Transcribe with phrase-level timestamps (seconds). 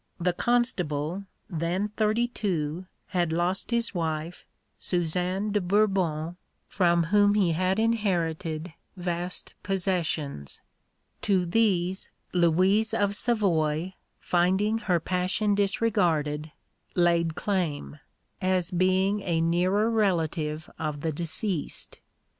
[0.19, 4.47] The Constable, then thirty two, had lost his wife,
[4.79, 10.63] Susan de Bourbon, from whom he had inherited vast possessions.
[11.21, 16.51] To these Louise of Savoy, finding her passion disregarded,
[16.95, 17.99] laid claim,
[18.41, 21.99] as being a nearer relative of the deceased.